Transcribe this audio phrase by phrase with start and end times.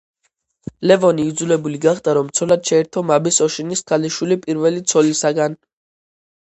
[0.91, 5.63] ლევონი იძულებული გახდა, რომ ცოლად შეერთო მამის, ოშინის ქალიშვილი პირველი ცოლისაგან.